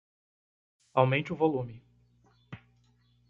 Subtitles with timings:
[0.99, 1.83] Aumente o volume.